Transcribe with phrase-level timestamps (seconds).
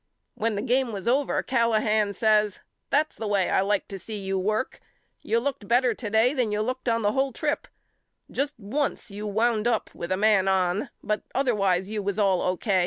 [0.33, 2.59] When the game was over Callahan says
[2.89, 4.79] That's the way I like to see you work.
[5.21, 7.67] You looked bet ter to day than you looked on the whole trip.
[8.31, 12.41] Just once you wound up with a man on but other wise you was all
[12.41, 12.57] O.